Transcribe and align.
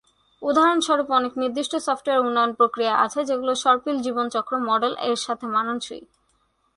উদাহরণস্বরূপ, 0.41 1.07
অনেক 1.11 1.33
নির্দিষ্ট 1.37 1.73
সফটওয়্যার 1.77 2.23
উন্নয়ন 2.23 2.51
প্রক্রিয়া 2.53 2.93
আছে 2.95 3.19
যেগুলো 3.25 3.53
সর্পিল 3.55 3.95
জীবনচক্র 4.01 4.53
"মডেল"-এর 4.69 5.19
সাথে 5.25 5.45
মানানসই। 5.47 6.01